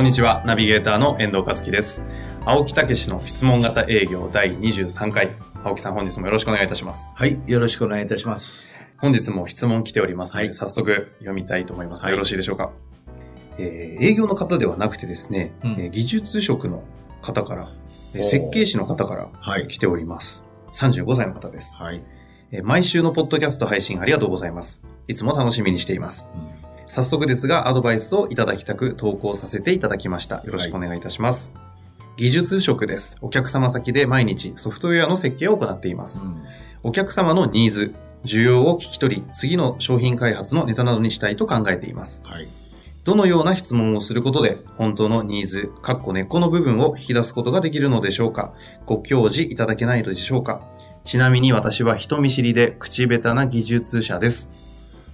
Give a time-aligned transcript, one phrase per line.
[0.00, 2.02] こんにちは、ナビゲーターの遠藤和樹です。
[2.46, 5.32] 青木武の質問型営業第23回。
[5.62, 7.12] 青木さん、本日もよろしくお願いいたします。
[7.14, 7.38] はい。
[7.46, 8.66] よろしくお願いいたします。
[8.96, 12.02] 本日も質問来ておりますので、はい早速読みたいと思います。
[12.02, 12.70] はいよろしいでしょうか？
[13.58, 16.82] えー営業の方ではなくてですね、うんえー技術職の
[17.20, 17.68] 方から、
[18.14, 19.68] え設計士の方からはい。
[19.68, 20.44] 来ております。
[20.72, 21.76] 35歳の方です。
[21.76, 22.02] はい。
[22.52, 24.80] えー毎週のポッドキャスト配信ありがとうございます。
[25.08, 26.30] いつも楽しみにしています。
[26.90, 30.42] 早速ですが、アドバイスをいただきたく投稿させていただきました。
[30.44, 31.52] よろしくお願いいたします。
[32.16, 33.16] 技術職です。
[33.20, 36.20] お客様先で毎日ソフトウェアの設計を行っています。
[36.82, 42.24] お客様のニーズ、需要を聞き取り、次の商品開発のネタなどにしたいと考えています。
[42.24, 42.48] はい。
[43.04, 48.52] どのような質問をすることで、本当のニーズ、かっこ根っこの部分を引き出すことができるのでしょうか
[48.84, 50.68] ご教示いただけないでしょうか
[51.04, 54.50] ちなみに私は人見知りで口下手な技術者です。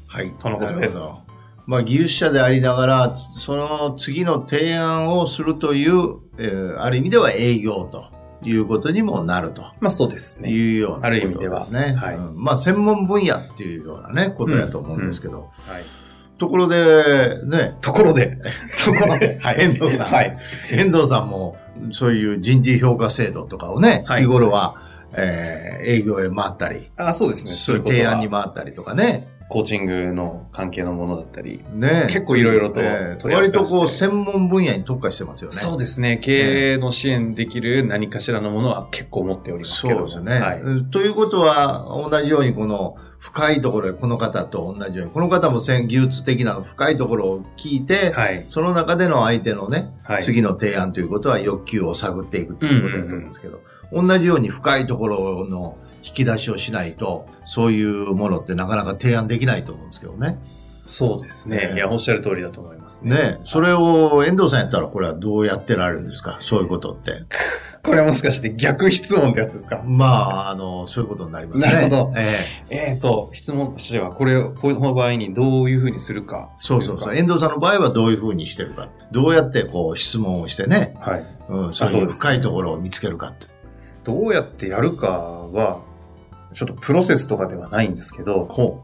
[0.06, 0.32] はい。
[0.38, 1.25] とのことです。
[1.66, 8.04] まあ、技術者でありながら、その次の提案をするという、えーある意味では営業と
[8.44, 10.50] いうことにもなるとまあそうですね。
[10.50, 11.94] いうようなある意味ではですね。
[11.94, 15.50] はいうんまあ、専門分野っていうようなね、ことやと思うんですけど。
[15.66, 15.82] はい。
[16.38, 18.36] ところで、ね、ところで、
[18.84, 19.56] ところで、はい。
[19.58, 20.38] 遠藤さんはい。
[20.70, 21.56] 遠藤さんも、
[21.90, 24.76] そういう人事評価制度とかをね、はい日頃は、
[25.14, 27.52] えー営業へ回ったり、あ、そうですね。
[27.52, 29.28] そういう提案に回ったりとかね。
[29.48, 31.64] コーチングの関係のものだったり。
[31.72, 35.56] ね結構いろいろとええ取り扱いして割とこう、専門分野に特化してますよね。
[35.56, 36.18] そうですね。
[36.20, 40.08] 経営の支援できる何かしらのものは結構持っておりますけども。
[40.08, 40.60] そうですね、はい。
[40.60, 48.44] うんということは、同じようにこの深いところへ、この方と同じように、この方も戦技術的な深いところを聞いて、はい。
[48.48, 53.60] その中での相手のね、はい次の提案ということは欲求を探っていくということだと思うんですけど、
[53.92, 60.38] 同じように深いところの引き出しをしないと、そういうものってなかなか提案できないと思うんですけどね。
[60.86, 61.58] そうですね。
[61.60, 63.16] ええいや、おっしゃる通りだと思いますね。
[63.16, 66.36] ねそれを遠藤さんやったらこれはどうやってられるんですか？
[66.38, 67.24] そういうことって。
[67.82, 69.82] これはもしかして逆質問ってやつですか？
[69.84, 71.72] まあ、あの、そういうことになりますね。
[71.72, 72.36] なるほどえ
[72.70, 76.50] ええっ、と、質問としては、これを、この場合にどういうふうにするか。
[76.58, 77.16] そうそうそう。
[77.16, 78.88] 遠藤さんの場合はどういうふうにしてるか。
[79.10, 81.26] どうやってこう質問をしてね、かはい。
[81.48, 83.46] うん、そういう深いところを見つけるかって。
[84.04, 85.80] どうやってやるかは、
[86.56, 88.82] ちょっとプロセスとかではないんですけど、ほ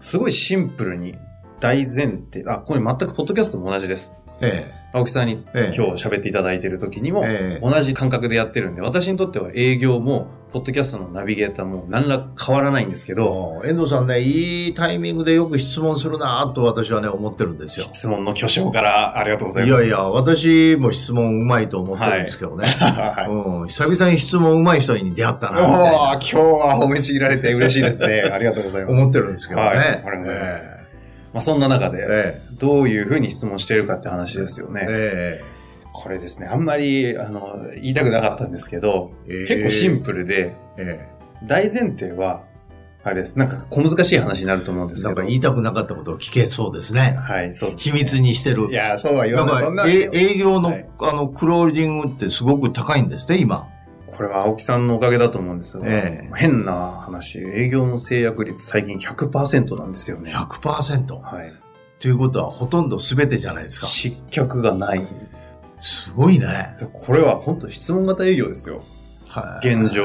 [0.00, 1.16] すごいシンプルに
[1.60, 4.10] 大前提、あ、これ全くポッドキャストも同じです。
[4.26, 4.32] う。
[4.40, 17.84] え青木さんにええ今日喋っていただいている時にも、ええ同じ感覚でやってるんで、私にとっては営業も、ポッドキャストのナビゲーターも何ら変わらないんですけえど、遠藤さんね、いいタイミングでよく質問するなと私はね、思ってるんですよ。
[17.84, 19.84] 質問の巨匠からありがとうございます。
[19.84, 22.66] いやいや、私も質問うまいと思ってるんですけどね。
[22.78, 23.30] はい。
[23.30, 28.30] うん、久々に質問うまい人に出会ったな、みた今日は褒めちぎられて嬉しいですね。
[28.30, 28.92] ありがとうございます。
[28.92, 29.66] 思ってるんですけどね。
[29.68, 30.71] はいありがとうございますえ
[31.32, 34.86] まあ、そんな中で、えどういうふうに質問しているかって話ですよえね。
[34.88, 35.44] え
[35.92, 41.08] これですね、あんまり、あの、言いたくなかったんですけど、ええ結構シンプルで、え
[41.44, 42.44] 大前提は、
[43.04, 43.36] あれです。
[43.36, 45.10] なんか小難しい話になると思うんですけど。
[45.10, 47.16] えなんか言いたくなかったことを聞けそうですね。
[47.20, 48.72] はい、そうです秘密にしてるい。
[48.72, 49.64] や、そうは言だわない。
[49.64, 53.68] そんなから、え営業の、はいあの、クローリングってすごく高いんですね、今。
[54.16, 55.82] これは青木さんのおかげだと思うんですよ。
[55.86, 60.32] ええ変な話、営業の制約率最近100%なんですよね。
[60.32, 61.20] 100%。
[61.20, 61.52] はい。
[61.98, 63.86] ということは、ほとんど全てじゃないですか。
[63.86, 65.06] 失脚がない。
[65.80, 66.76] すごいね。
[66.78, 68.82] でこれは本当質問型営業ですよ。
[69.26, 70.04] はい現状、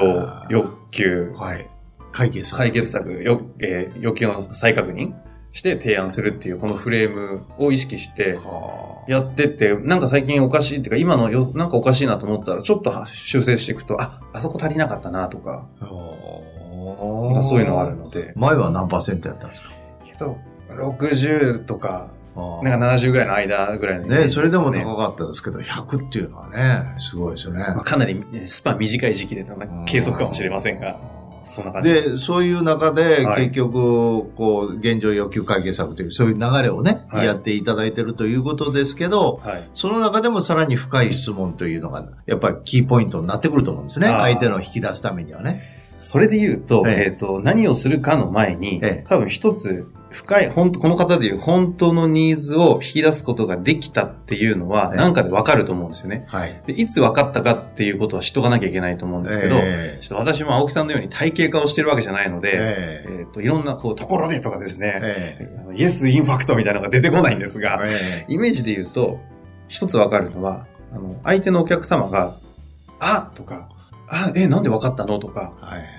[0.50, 1.70] 欲求、はい。
[2.12, 5.14] 解決策解決策、よえー要求の再確認
[5.52, 9.12] して提案するっていうこのフレームを意識してはあ。
[9.12, 15.88] やってって、なんか最近おかしいっていうか、今のよ、なんかおかしいなと思ったら、ちょっと修正していくと、あ、あそこ足りなかったなとか、ま
[17.34, 19.70] たそういうのがあるので、前は何パーセントやったんですか？
[20.04, 20.38] けど、
[20.70, 22.12] 60とか、
[22.62, 27.62] なんか70ぐらいの間ぐらいのイメージね、それでも高かったですけど、100っていうのはね、すごいですよね。
[27.62, 29.86] まあ、かなりねスパン短い時期でのうん。
[29.86, 31.00] 計測かもしれませんが、
[31.48, 39.70] そんな感じで、そういう中で、はい結局、こう、現状要求解決策という、そういう流れをね、はいやっていただいてるということですけど、はい。
[39.74, 44.08] その中でもさらに深い質問というのが、やっぱりキーポイントになってくると思うんですね。
[44.08, 45.62] 相手の引き出すためにはね。
[46.00, 56.26] それで言うと、えええっ、と、何をするかの前に、ええ多分一つ、深い、本当この方でいう本当のニーズを引き出すことができたっていうのは、ええなんかでわかると思うんですよね。
[56.28, 56.62] はい。
[56.66, 69.20] でいつ分かったかっていうことは知っとかなきゃいけないと思うんですけど、ええちょっと私も青木さんのように体系化をしてるわけじゃないので、えええっ、と、いろんな、こう、ところでとかですね、えあのイエスインファクトみたいなのが出てこないんですが、えイメージで言うと、
[69.68, 72.36] 一つわかるのは、あの、相手のお客様が、
[73.00, 73.70] あとか、
[74.10, 75.97] あ、え、なんでわかったのとか、はい。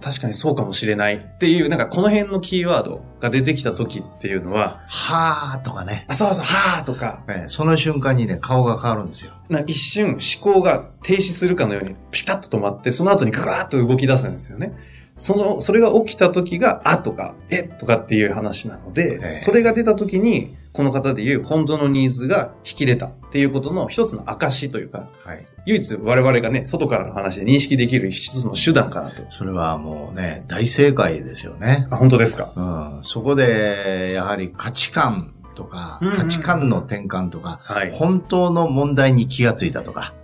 [0.00, 6.06] 確かにそうかもしれないっていう、なんかこの辺のキーワードが出てきた時っていうのは、はーとかね。
[6.08, 9.32] あ、そうそう、はーとか、ええその瞬間にね、顔が変わるんですよ。
[9.48, 14.72] な一瞬思考が停止するかのようにピタッと止まって、その後にガーッと動き出すんですよね。
[15.16, 25.46] その、それが起きた時が、あとか、えとかっていう話なので、ええそれが出た時に、この方でいう本当のニーズが引き出たっていうことの一つの証というか、はい。
[25.66, 29.24] 唯一我々がね、外からの話で認識できる一つの手段かなと。
[29.30, 31.88] それはもうね、大正解ですよね。
[31.90, 32.52] あ、本当ですか？
[32.54, 33.04] うん。
[33.04, 37.90] そこで、やはり価値観とかうんうん、価値観の転換とか、はい。
[37.90, 40.14] 本当の問題に気がついたとか、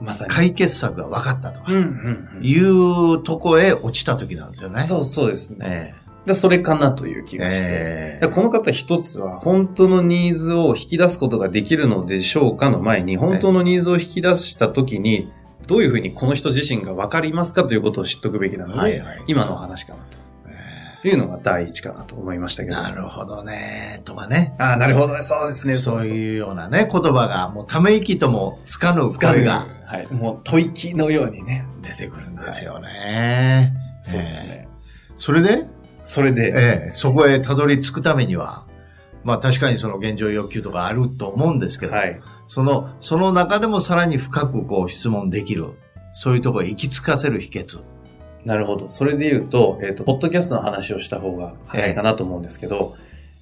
[0.00, 0.30] まさに。
[0.30, 2.44] 解決策が分かったとかうん、うんうん。
[2.44, 4.82] いうとこへ落ちた時なんですよね。
[4.82, 5.94] そうそうですね。
[5.96, 7.64] えでそれかなという気えがして。
[7.68, 15.32] えだからこの方一つは、本当のニーズを引き出すことができるのでしょうかの前に、本当のニーズを引き出したときに、
[15.66, 20.00] どういうふうにこの人自身が分かりますかということを知っておくべきなので、はいはい今のお話かな
[21.02, 22.76] というのが第一かなと思いましたけど。
[22.76, 24.54] なるほどね、とかね。
[24.58, 25.22] ああ、なるほどね。
[25.22, 25.74] そうですね。
[25.74, 30.06] そういうようなね、言葉が、もうため息ともつかぬ声がはい。
[30.10, 31.66] もう吐息のようにね。
[31.82, 33.74] 出てくるんですよね。
[34.02, 34.68] そうですね。
[35.16, 35.66] それで、
[36.02, 38.66] それで、ええそこへたどり着くためには、
[39.24, 42.20] まあ確かにその現状欲求とかあると思うんですけど、はい。
[42.46, 45.74] その、その中でもさらに深くこう質問できる、
[46.12, 47.82] そういうところへ行き着かせる秘訣。
[48.44, 48.88] なるほど。
[48.88, 52.96] それで言うと、えっ、と、ポッドキャストの話をした方が早いかなと思うんですけど、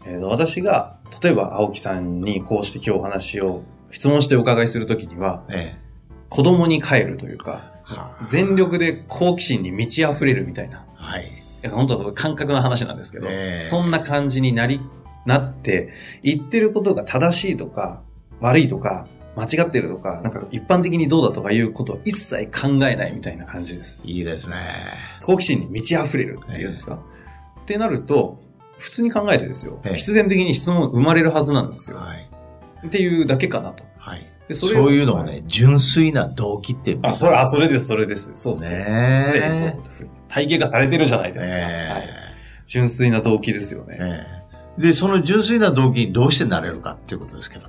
[0.07, 5.77] えーと私が、例えば青木さんにこうして今日お話を質問してお伺いするときには、え
[6.29, 10.85] 子供に帰るというか、は全力で好奇心に満ち溢れるみたいな。
[10.99, 11.03] え。
[11.03, 11.50] はい。
[11.69, 14.81] 本当は感覚の話なんですけど、ええそんな感じになり、
[15.27, 15.93] なって、
[16.23, 18.03] 言ってることが正しいとか、
[18.41, 24.01] 悪いとか、間違ってるとか、なんか一般的にどうだとかいうことを一切考えないみたいな感じです。
[24.05, 24.57] いいですね。
[25.23, 26.99] 好奇心に満ち溢れるっていうんですか、
[27.61, 28.41] ってなると、
[28.79, 31.99] 普通に考えてですよ、ええ必然的に質問生まれるはずなんですよ。
[31.99, 32.29] はい。
[32.87, 33.85] っていうだけかなと。
[33.99, 34.27] はい。
[34.51, 38.33] でそれをういうのをね、純粋な動機っていうあ、すそれ、あ、それです、それです。
[38.35, 38.71] そうそうそう。
[38.73, 40.09] ねえすでにそう。
[40.27, 41.55] 体系化されてるじゃないですか。
[41.55, 42.09] ええはい、
[42.67, 43.97] 純粋な動機ですよね。
[44.01, 44.27] え
[44.79, 47.69] えで、その純粋な動機にどうしてなれるかっていうことですけど。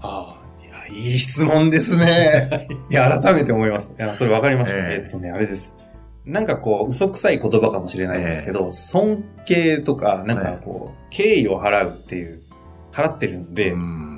[0.00, 2.68] ああ、いや、いい質問ですね。
[2.90, 3.92] いや、改めて思います。
[3.96, 4.78] いや、それ分かりました。
[4.78, 5.76] えええっとね、あれです。
[6.26, 12.40] なんかこう、嘘くさい言葉かもしれないですけど、尊敬とか、なんかこう、敬意を払うっていう、
[12.90, 14.13] 払ってるんで、うん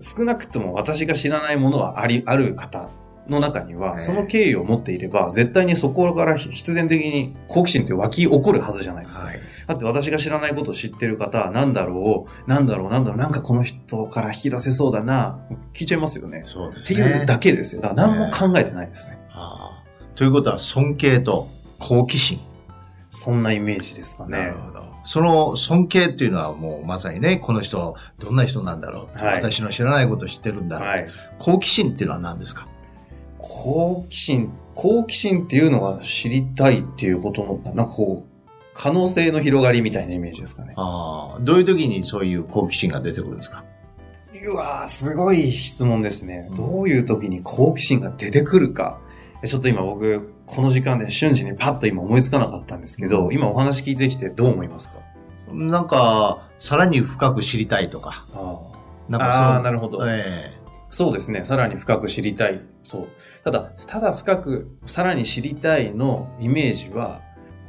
[0.00, 2.88] 少なくとも私が知らないものはあり、ある方
[3.28, 9.26] の中には、ええその敬意を持っていれば、絶対にそこから必然的に好奇心って湧き起こるはずじゃないですか。
[9.26, 9.38] はい。
[9.66, 15.38] だって私が知らないことを知ってる方、なんだろう、なんだろう、なんだろう、なんかこの人から引き出せそうだな、
[15.72, 16.38] 聞いちゃいますよね。
[16.38, 17.00] ってそうですね。
[17.00, 17.82] いうだけですよ。
[17.82, 19.18] だから何も考えてないですね。
[19.30, 19.84] ああ
[20.16, 21.48] ということは、尊敬と
[21.78, 22.40] 好奇心。
[23.10, 24.54] そんなイメージですかねなる。
[24.54, 24.84] ほど。
[25.02, 31.08] その尊敬っていうのはもうまさにね、この人、どんな人なんだろう、はい私の知らないことを知ってるんだろう、はい。
[31.38, 32.68] 好奇心っていうのは何ですか？
[33.38, 40.74] 好奇心、好奇心っていうのが知りたいっていうことの、なんかこう、可能性の広がりみたいなイメージですかね。
[40.76, 43.64] ああ、どういう時にそういう好奇心が出てくるんですか？
[44.46, 46.54] うわーすごい質問ですねうん。
[46.54, 49.00] どういう時に好奇心が出てくるか。
[49.42, 54.96] えちょっと今僕、この時間で瞬時にパッと今思いつかなかったんですけど、うん今お話聞いてきてどう思いますか？
[55.52, 58.24] なんか、さらに深く知りたいとか。
[58.34, 58.58] あ
[59.08, 59.42] なんかそう。
[59.42, 60.52] あーなるほどえ
[60.90, 61.44] そうですね。
[61.44, 62.60] さらに深く知りたい。
[62.82, 63.08] そう。
[63.44, 67.20] ただ、ただ深く、さらに知りたいのイメージは、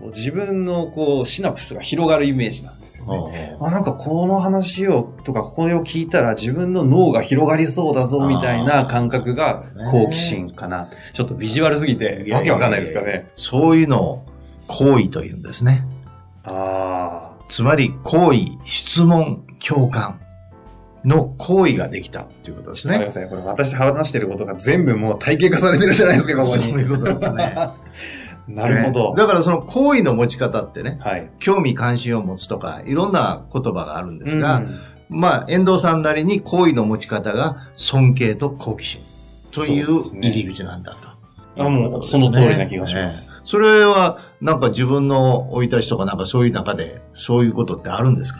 [0.08, 3.56] 自分のこう、シナプスが広がるイメージなんですよね。
[3.56, 10.90] えあ、なんかこの話を、とかこれを聞いたら自分の脳が広がりそうだぞ、みたいな感覚がね好奇心かな。
[11.14, 13.30] ちょっとビジュアルすぎて、わけわかんないですかね。
[13.36, 14.26] そういうのを
[14.68, 15.86] 行為というんですね。
[16.44, 20.20] あつまり、行為、質問、共感
[21.04, 22.74] の行為ができたっていうことあ。
[22.74, 22.94] ですね。
[22.94, 23.28] ごめんなさい。
[23.30, 26.72] これ私話してることが全部もう体系化されてるじゃないですか、ここそうに。
[26.72, 27.56] いうことですね。
[28.56, 29.18] なるほどね。
[29.18, 31.30] だからその行為の持ち方ってね、はい。
[31.40, 34.80] 興味関心を持つとか、いろんな言葉があるんですが、うん
[35.10, 39.02] まあ、遠藤さんなりに行為の持ち方が尊敬と好奇心
[39.52, 41.10] といそう入り口なんだと。
[41.64, 48.40] あもうその通りな気がしますええそれは、なんか自分の生い立ちとかなんかそういう中で、そういうことってあるんですか？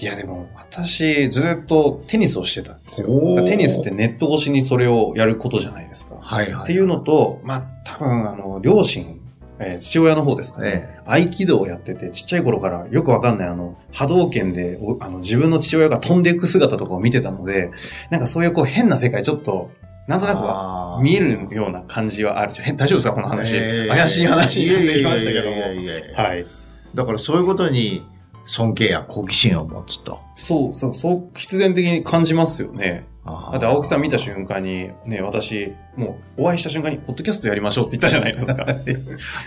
[0.00, 3.08] いやでも私ずっとテニスをしてたんですよ。
[3.46, 6.16] テニスってネット越しにそれをやることじゃないですか。
[6.20, 9.17] はいはっていうのと、まあ多分あの、両親、
[9.60, 10.98] えー父親の方ですかね。
[10.98, 17.70] え合気道をやってて、ちっちゃい頃からよくわかんないあの、波動拳でおあの自分の父親が飛んでいく姿とかを見てたので、
[18.10, 19.70] なんかそういうこう変な世界ちょっと、
[20.06, 22.52] なんとなくは見えるような感じはある。
[22.76, 23.56] 大丈夫ですかこの話。
[23.56, 25.56] ええ怪しい話になってきましたけども。
[25.60, 26.46] はい。
[26.94, 28.06] だからそういうことに
[28.44, 30.20] 尊敬や好奇心を持つと。
[30.34, 33.06] そうそう、そう、必然的に感じますよね。
[33.30, 38.66] だだって青木さん見た瞬間に、ね、私、もうお会いした瞬間に、ポッドキャストやりましょうって言ったじゃないですか。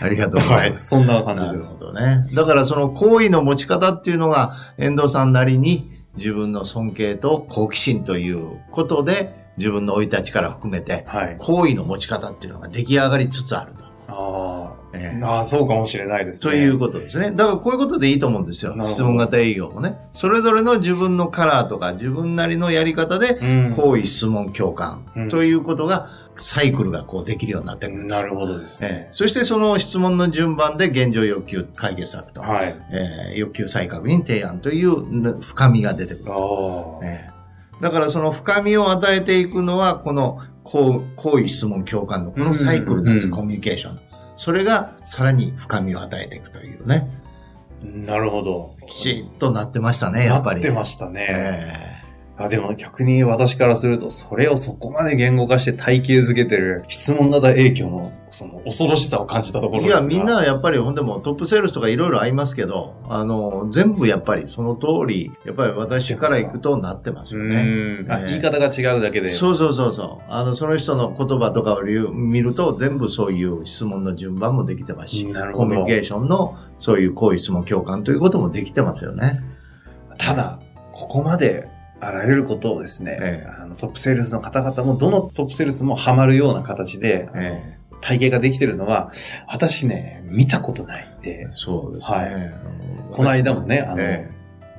[0.04, 0.72] ありがとうござはいい。
[0.72, 0.88] ます。
[0.88, 1.78] そんな感なるじです。
[1.78, 2.26] ほどね。
[2.34, 11.36] だからその行為の持ち方っていうのが、遠藤さんなりに自分の尊敬と好奇心ということで、自分の生い立ちから含めて、はい。
[11.38, 13.84] 行為の持ち方っていうのが出来上がりつつあると。
[14.14, 16.40] あええあ、ああ、そうかもしれないですね。
[16.42, 17.30] ということですね。
[17.30, 19.96] だからこういうことでいいと思うんですよ質問型営業もね。
[20.12, 23.74] それぞれの自分のカラーとか自分なりのやり方で、うん。
[23.74, 28.06] 行為、質問、共感うんということが、サイクルがこうできるようになってくる。
[28.06, 29.08] なるほどですええね。
[29.10, 32.74] そしてその質問の順番で現状欲求解決策と、はい。
[32.90, 36.32] えー欲求再確認提案という深みが出てくる。
[36.32, 37.04] ああ。
[37.04, 37.32] ええ
[37.82, 44.00] だからその深みを与えていくのは、この行行為、質問、共感のこのサイクルなんです、うんコミュニケーション。
[44.36, 47.08] それがさらに深みを与えていくというね。
[47.82, 48.74] なるほど。
[48.86, 50.60] きちっとなってましたね、やっぱり。
[50.60, 51.26] なってましたね。
[51.28, 51.91] え
[52.42, 67.64] あでも逆に私からすると、それをそこまで言語化して体系づけてる質問型影響のその恐ろしさを感じたところいや、みんなはやっぱり、ほんでもトップセールスとかいろいろありますけど、あの、全部やっぱりその通り、やっぱり私から行くとなってますようね。
[67.66, 69.28] ええ言い方が違うだけで。
[69.28, 70.32] そうそうそうそう。
[70.32, 79.40] あの、その人の言葉とかを見ると、全部そういう質問の順番もできてますし、コミュニケーションのそういう行為、質問、共感ということもできてますよね。
[80.16, 80.58] ただ、
[80.92, 81.68] ここまで
[82.04, 83.48] あらゆることをですね、ええ。
[83.48, 89.12] あのトップセールスの方々も、どのトップセールスもハマるような形で、え体系ができてるのは、
[89.46, 92.16] 私ね、見たことないんで、そうですね。
[92.16, 92.34] はい。
[92.34, 92.54] うん
[93.12, 94.30] この間もね、あの、え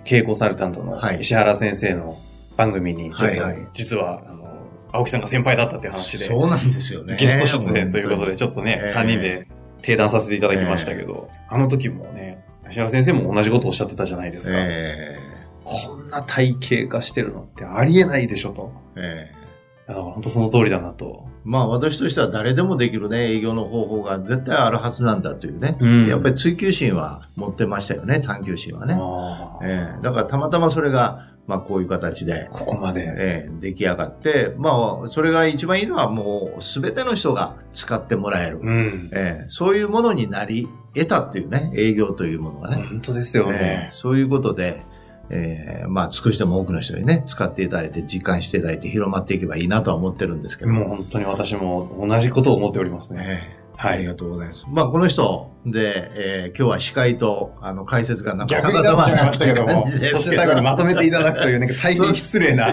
[0.04, 1.20] 経営コンサルタントのはい。
[1.20, 2.18] 石原先生の
[2.58, 3.68] 番組に、はいはい。
[3.74, 4.50] 実は、あの、
[4.92, 7.16] 青木さんが先輩だったっていう話で、そうなんですよね。
[7.18, 8.94] ゲスト出演ということで、ちょっとね、ええ。
[8.94, 9.48] 3人で
[9.82, 14.56] 定談させていただきましたけど、あの時もね、石原先生も同じことをおっしゃってたじゃないですか。
[14.58, 15.20] え
[15.64, 18.72] こんな体系化してるのってありえないでしょと。
[18.96, 19.44] えええ
[19.86, 21.28] だから本当その通りだなと。
[21.44, 25.78] まあ私としては誰でもできるね、営業の方法が絶対あるはずなんだというね。
[25.80, 28.98] うんやっぱり追求心は持ってましたよね、探求心はね。
[29.62, 33.02] ええだからたまたまそれが、まあこういう形で、ここまで。
[33.02, 38.60] ええ出来上がって、まあそれが一番いいのはもう全ての人が使ってもらえる。
[38.64, 39.10] うん。
[39.12, 42.78] ええそういうものになり得たっていうね、営業というものがね。
[42.90, 43.92] 本当ですよえねえ。
[43.92, 44.86] そういうことで、
[45.30, 50.72] ええまあ少しでも多くの人にね、使っていただいて、実感していただいて広まっていけばいいなとは思ってるんですけど。
[50.72, 53.24] もう本当に私も同じことを思っておりますね。
[53.26, 53.94] ええはい。
[53.94, 54.66] ありがとうございます。
[54.70, 62.70] まあ、この人で、えー今日は司会と、あの、解説がなんか様々ななっちゃいましたけども、感じですそして最後にまとめていただくという、なんか大変失礼な。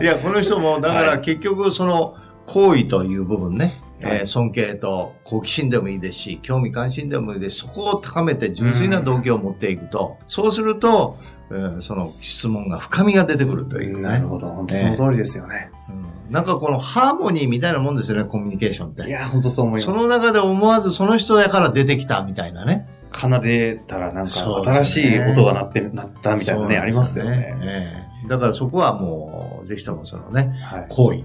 [0.00, 2.16] いや、この人も、だかはいら結局、その、
[2.46, 11.18] 行為という部分ね、はいえー尊敬と好奇心でもいいですし、興味関心でもいいですし、そこを高めて純粋な動機を持っていくと、そうすると、
[11.50, 14.02] えーその質問が深みが出てくるというね。
[14.02, 14.48] なるほど。
[14.48, 15.70] 本当その通りですよね。
[15.88, 19.02] うんなんかこのハーモニーみたいなもんですよね、コミュニケーションって。
[19.02, 19.84] いや、本当そう思います。
[19.84, 22.86] その中で思わずその人やから出てきたみたいなね。
[23.12, 27.58] 奏でたらなんか新しい音が鳴って、鳴ったみたいなね、ありますよね。
[27.62, 30.86] ええだからそこはもう、ぜひともそのね、はい。
[30.88, 31.24] 行為、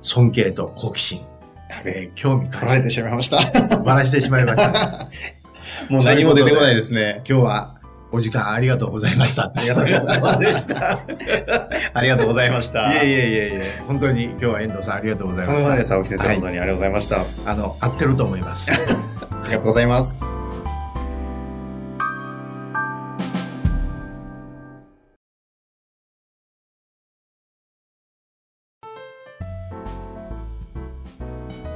[0.00, 1.20] 尊敬と好奇心、
[1.76, 3.78] やべえ、えー興味取られてしまいました。
[3.78, 5.08] ばらしてしまいました。
[5.88, 7.22] もう何も出てこないですね。
[7.28, 7.74] 今日は
[8.12, 9.44] お時間ありがとうございました。
[9.44, 9.84] ありがとう
[10.20, 10.98] ございました。
[11.98, 12.92] ありがとうございました。
[12.92, 15.52] いえいえいえいえ、本当に今日は遠藤さんありがとうございました。
[15.52, 17.50] とんでもないです、青木先生、はい本当にありがとうございました。
[17.50, 18.70] あの、合ってると思います。
[18.70, 18.76] あ
[19.46, 20.31] りがとうございます。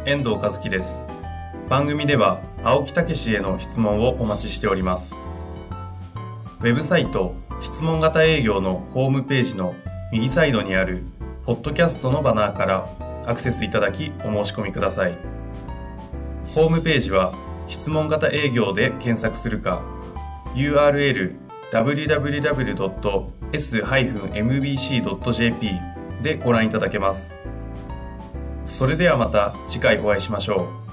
[0.06, 1.04] 遠藤和樹です。
[1.68, 5.12] 番組では青木武氏への質問をお待ちしております。
[6.60, 9.74] ウェブサイト質問型営業のホームページの
[10.12, 11.02] 右サイドにある
[11.44, 12.88] ポッドキャストのバナーから
[13.26, 15.18] アクセスいただきお申し込みください。
[16.54, 17.34] ホームページは
[17.66, 19.82] 質問型営業で検索するか
[20.54, 21.34] URL
[21.72, 23.02] www.s-mbc.jp
[26.22, 27.34] でご覧いただけます。
[28.66, 30.85] それではまた次回お会いしましょう。